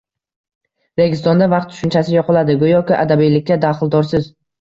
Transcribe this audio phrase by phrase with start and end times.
[1.01, 4.27] “Registonda vaqt tushunchasi yo‘qoladi, go‘yoki abadiylikka daxldorsiz”